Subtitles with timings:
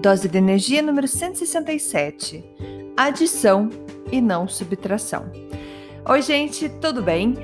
[0.00, 2.42] Dose de energia número 167.
[2.96, 3.68] Adição
[4.10, 5.30] e não subtração.
[6.08, 7.36] Oi, gente, tudo bem?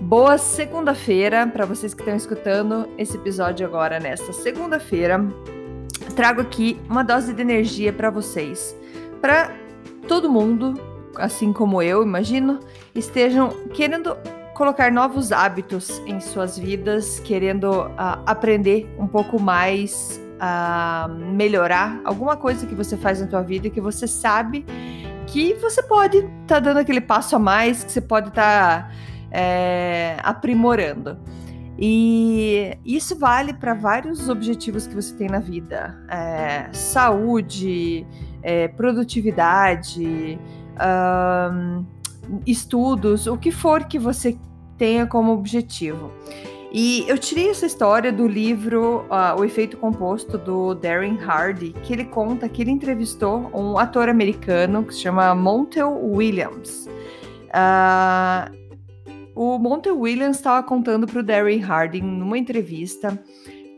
[0.00, 5.22] Boa segunda-feira para vocês que estão escutando esse episódio agora nesta segunda-feira.
[6.16, 8.74] Trago aqui uma dose de energia para vocês,
[9.20, 9.54] para
[10.08, 10.80] todo mundo,
[11.16, 12.58] assim como eu, imagino,
[12.94, 14.16] estejam querendo
[14.54, 22.36] colocar novos hábitos em suas vidas, querendo uh, aprender um pouco mais a melhorar alguma
[22.36, 24.64] coisa que você faz na tua vida que você sabe
[25.28, 28.90] que você pode estar tá dando aquele passo a mais, que você pode estar tá,
[29.30, 31.18] é, aprimorando.
[31.78, 38.06] E isso vale para vários objetivos que você tem na vida: é, saúde,
[38.42, 40.38] é, produtividade,
[42.46, 44.36] estudos, o que for que você
[44.76, 46.10] tenha como objetivo.
[46.70, 51.92] E eu tirei essa história do livro uh, O Efeito Composto, do Darren Hardy, que
[51.92, 56.86] ele conta que ele entrevistou um ator americano que se chama Montel Williams.
[57.48, 58.54] Uh,
[59.34, 63.18] o Montel Williams estava contando para o Darren Hardy numa entrevista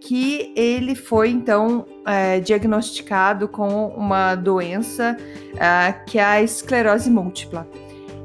[0.00, 5.16] que ele foi então é, diagnosticado com uma doença
[5.52, 7.68] uh, que é a esclerose múltipla.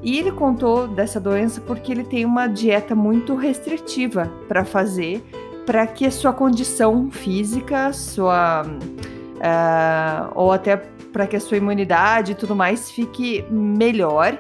[0.06, 5.24] E ele contou dessa doença porque ele tem uma dieta muito restritiva para fazer,
[5.66, 10.78] para que a sua condição física, sua uh, ou até
[11.12, 14.40] para que a sua imunidade e tudo mais fique melhor.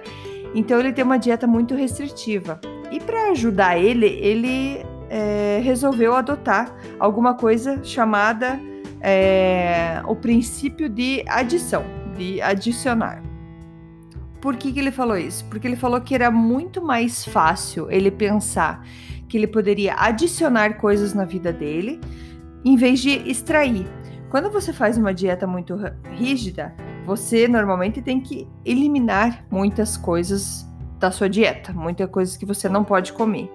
[0.53, 2.61] Então ele tem uma dieta muito restritiva.
[2.91, 8.59] E para ajudar ele, ele é, resolveu adotar alguma coisa chamada
[9.01, 11.83] é, o princípio de adição,
[12.15, 13.24] de adicionar.
[14.45, 15.43] Por que, que ele falou isso?
[15.45, 18.85] Porque ele falou que era muito mais fácil ele pensar
[19.27, 21.99] que ele poderia adicionar coisas na vida dele
[22.63, 23.87] em vez de extrair.
[24.29, 25.75] Quando você faz uma dieta muito
[26.11, 26.75] rígida,
[27.07, 30.63] você normalmente tem que eliminar muitas coisas
[30.99, 33.49] da sua dieta, muitas coisas que você não pode comer.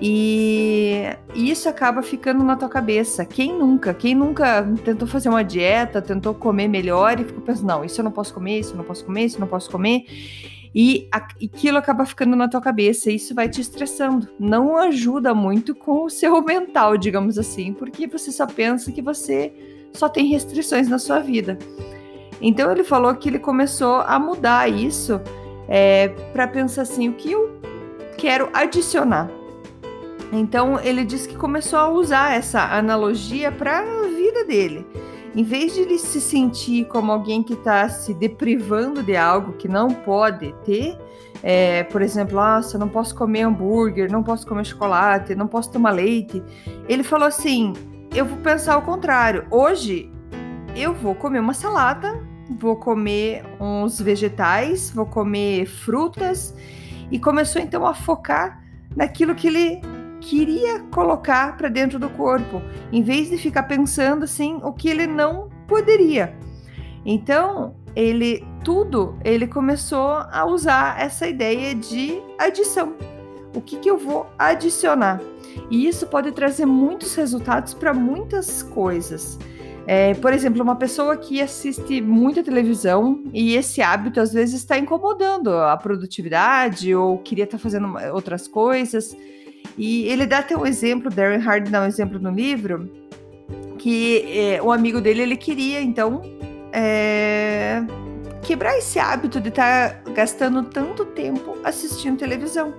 [0.00, 3.24] E isso acaba ficando na tua cabeça.
[3.24, 3.92] Quem nunca?
[3.92, 8.04] Quem nunca tentou fazer uma dieta, tentou comer melhor e ficou pensando, não, isso eu
[8.04, 10.04] não posso comer, isso eu não posso comer, isso eu não posso comer.
[10.74, 14.28] E aquilo acaba ficando na tua cabeça, e isso vai te estressando.
[14.38, 19.52] Não ajuda muito com o seu mental, digamos assim, porque você só pensa que você
[19.92, 21.58] só tem restrições na sua vida.
[22.40, 25.20] Então ele falou que ele começou a mudar isso
[25.68, 27.60] é, para pensar assim: o que eu
[28.16, 29.30] quero adicionar?
[30.32, 34.86] Então ele disse que começou a usar essa analogia para a vida dele.
[35.34, 39.68] Em vez de ele se sentir como alguém que está se deprivando de algo que
[39.68, 40.98] não pode ter,
[41.42, 42.38] é, por exemplo,
[42.72, 46.42] eu não posso comer hambúrguer, não posso comer chocolate, não posso tomar leite.
[46.88, 47.72] Ele falou assim:
[48.14, 49.46] eu vou pensar o contrário.
[49.50, 50.10] Hoje
[50.74, 56.54] eu vou comer uma salada, vou comer uns vegetais, vou comer frutas.
[57.10, 58.62] E começou então a focar
[58.94, 59.80] naquilo que ele
[60.20, 62.60] queria colocar para dentro do corpo,
[62.92, 66.34] em vez de ficar pensando assim o que ele não poderia.
[67.04, 72.94] Então, ele tudo, ele começou a usar essa ideia de adição.
[73.54, 75.20] O que, que eu vou adicionar?
[75.70, 79.38] E isso pode trazer muitos resultados para muitas coisas.
[79.90, 84.78] É, por exemplo, uma pessoa que assiste muita televisão e esse hábito às vezes está
[84.78, 89.16] incomodando a produtividade ou queria estar tá fazendo outras coisas.
[89.78, 92.86] E ele dá até um exemplo, Darren Hardy dá um exemplo no livro,
[93.78, 96.20] que é, o amigo dele ele queria então
[96.70, 97.82] é,
[98.42, 102.74] quebrar esse hábito de estar tá gastando tanto tempo assistindo televisão.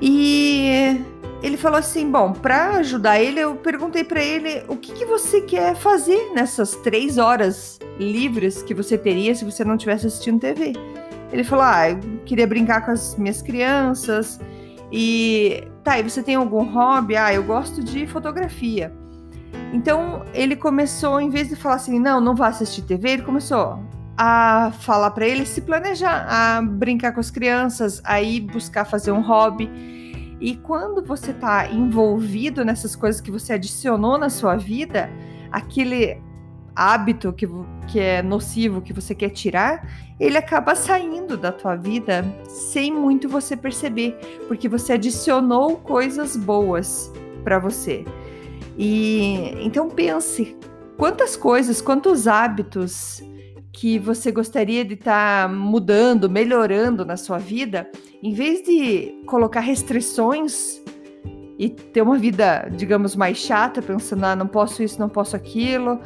[0.00, 1.02] E
[1.42, 5.40] ele falou assim: bom, para ajudar ele, eu perguntei para ele o que, que, você
[5.40, 10.72] quer fazer nessas três horas livres que você teria se você não tivesse assistindo TV.
[11.32, 14.38] Ele falou: ah, eu queria brincar com as minhas crianças,
[14.92, 17.16] e tá, e você tem algum hobby?
[17.16, 18.92] Ah, eu gosto de fotografia.
[19.72, 23.82] Então ele começou, em vez de falar assim, não, não vá assistir TV, ele começou
[24.16, 29.12] a falar para ele se planejar, a brincar com as crianças, a ir buscar fazer
[29.12, 30.01] um hobby.
[30.42, 35.08] E quando você está envolvido nessas coisas que você adicionou na sua vida,
[35.52, 36.20] aquele
[36.74, 37.48] hábito que,
[37.86, 43.28] que é nocivo, que você quer tirar, ele acaba saindo da tua vida sem muito
[43.28, 44.18] você perceber,
[44.48, 47.12] porque você adicionou coisas boas
[47.44, 48.04] para você.
[48.76, 50.56] E então pense
[50.96, 53.22] quantas coisas, quantos hábitos
[53.72, 57.90] que você gostaria de estar tá mudando, melhorando na sua vida,
[58.22, 60.80] em vez de colocar restrições
[61.58, 65.98] e ter uma vida, digamos, mais chata, pensando, ah, não posso isso, não posso aquilo,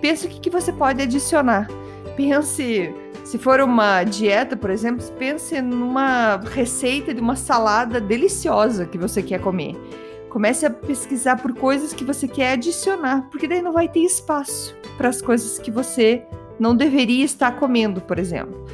[0.00, 1.68] pense o que, que você pode adicionar.
[2.16, 2.92] Pense,
[3.24, 9.22] se for uma dieta, por exemplo, pense numa receita de uma salada deliciosa que você
[9.22, 9.76] quer comer.
[10.28, 14.74] Comece a pesquisar por coisas que você quer adicionar, porque daí não vai ter espaço
[14.96, 16.26] para as coisas que você
[16.58, 18.66] não deveria estar comendo, por exemplo.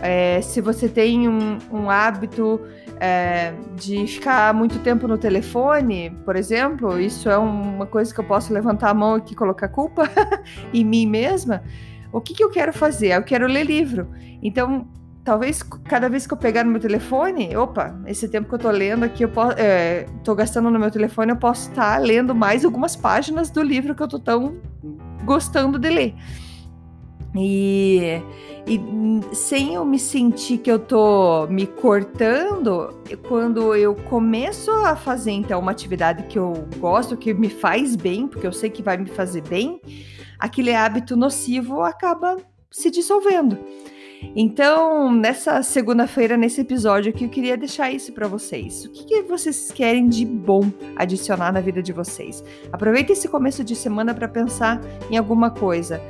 [0.00, 2.60] É, se você tem um, um hábito
[2.98, 8.24] é, de ficar muito tempo no telefone, por exemplo, isso é uma coisa que eu
[8.24, 10.08] posso levantar a mão e colocar culpa
[10.74, 11.62] em mim mesma.
[12.12, 13.16] O que, que eu quero fazer?
[13.16, 14.08] Eu quero ler livro.
[14.42, 14.86] Então,
[15.24, 18.70] talvez cada vez que eu pegar no meu telefone, opa, esse tempo que eu tô
[18.70, 22.96] lendo aqui, eu posso, é, gastando no meu telefone, eu posso estar lendo mais algumas
[22.96, 24.56] páginas do livro que eu tô tão
[25.24, 26.14] gostando de ler.
[27.34, 28.20] E,
[28.66, 32.94] e sem eu me sentir que eu tô me cortando,
[33.26, 38.26] quando eu começo a fazer então uma atividade que eu gosto, que me faz bem,
[38.26, 39.80] porque eu sei que vai me fazer bem,
[40.38, 42.36] aquele hábito nocivo acaba
[42.70, 43.58] se dissolvendo.
[44.36, 48.84] Então, nessa segunda-feira, nesse episódio aqui, eu queria deixar isso para vocês.
[48.84, 52.44] O que, que, vocês querem de bom adicionar na vida de vocês?
[52.70, 54.80] Aproveita esse começo de semana para pensar
[55.10, 56.00] em alguma coisa.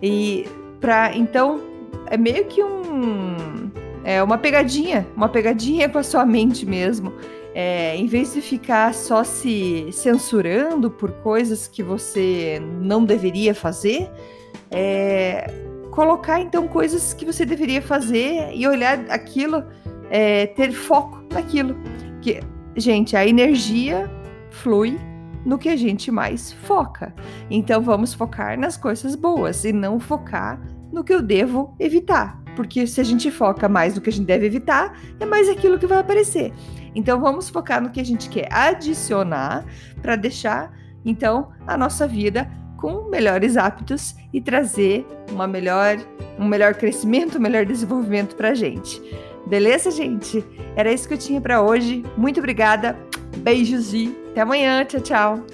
[0.00, 0.44] E
[0.80, 1.60] para então
[2.06, 3.70] é meio que um
[4.04, 7.12] é uma pegadinha, uma pegadinha com a sua mente mesmo.
[7.52, 14.10] É, em vez de ficar só se censurando por coisas que você não deveria fazer,
[14.70, 15.50] é,
[15.90, 19.64] colocar então coisas que você deveria fazer e olhar aquilo,
[20.10, 21.74] é, ter foco naquilo.
[22.20, 22.40] Que,
[22.76, 24.10] gente, a energia
[24.50, 24.98] flui
[25.46, 27.14] no que a gente mais foca.
[27.48, 30.60] Então vamos focar nas coisas boas e não focar
[30.92, 32.42] no que eu devo evitar.
[32.56, 35.78] Porque se a gente foca mais no que a gente deve evitar, é mais aquilo
[35.78, 36.52] que vai aparecer.
[36.94, 39.64] Então vamos focar no que a gente quer adicionar
[40.02, 40.72] para deixar
[41.04, 45.96] então a nossa vida com melhores hábitos e trazer uma melhor,
[46.38, 49.00] um melhor crescimento, um melhor desenvolvimento para a gente.
[49.46, 50.44] Beleza, gente?
[50.74, 52.04] Era isso que eu tinha para hoje.
[52.16, 52.98] Muito obrigada.
[53.38, 54.84] Beijos e até amanhã.
[54.84, 55.46] Tchau, tchau.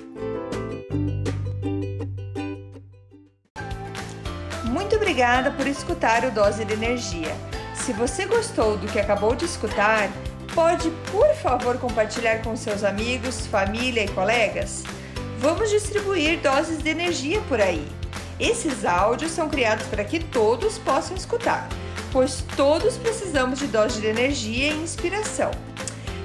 [4.65, 7.33] Muito obrigada por escutar o Dose de Energia.
[7.75, 10.11] Se você gostou do que acabou de escutar,
[10.53, 14.83] pode, por favor, compartilhar com seus amigos, família e colegas?
[15.39, 17.87] Vamos distribuir doses de energia por aí.
[18.41, 21.69] Esses áudios são criados para que todos possam escutar,
[22.11, 25.53] pois todos precisamos de doses de energia e inspiração.